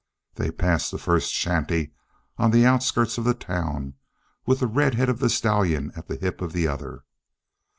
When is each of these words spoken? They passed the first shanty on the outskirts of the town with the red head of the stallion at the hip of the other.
They 0.33 0.49
passed 0.49 0.89
the 0.89 0.97
first 0.97 1.31
shanty 1.31 1.93
on 2.35 2.49
the 2.49 2.65
outskirts 2.65 3.19
of 3.19 3.23
the 3.23 3.35
town 3.35 3.93
with 4.47 4.59
the 4.61 4.65
red 4.65 4.95
head 4.95 5.09
of 5.09 5.19
the 5.19 5.29
stallion 5.29 5.91
at 5.95 6.07
the 6.07 6.15
hip 6.15 6.41
of 6.41 6.53
the 6.53 6.67
other. 6.67 7.03